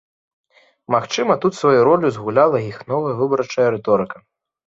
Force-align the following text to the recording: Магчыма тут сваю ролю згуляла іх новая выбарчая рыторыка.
Магчыма 0.95 1.33
тут 1.43 1.53
сваю 1.57 1.83
ролю 1.89 2.07
згуляла 2.17 2.63
іх 2.71 2.81
новая 2.93 3.13
выбарчая 3.21 3.69
рыторыка. 3.77 4.17